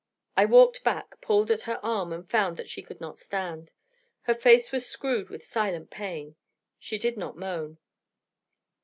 I 0.35 0.45
walked 0.45 0.83
back, 0.83 1.21
pulled 1.21 1.51
at 1.51 1.61
her 1.69 1.79
arm, 1.85 2.11
and 2.11 2.27
found 2.27 2.57
that 2.57 2.67
she 2.67 2.81
could 2.81 2.99
not 2.99 3.19
stand. 3.19 3.71
Her 4.23 4.33
face 4.33 4.71
was 4.71 4.83
screwed 4.89 5.29
with 5.29 5.45
silent 5.45 5.91
pain 5.91 6.37
she 6.79 6.97
did 6.97 7.17
not 7.17 7.37
moan. 7.37 7.77